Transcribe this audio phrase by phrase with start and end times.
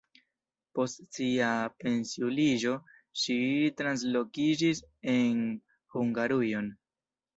[0.77, 1.49] Post sia
[1.83, 2.73] pensiuliĝo
[3.25, 3.37] ŝi
[3.83, 4.83] translokiĝis
[5.15, 5.45] en
[5.97, 6.73] Hungarujon.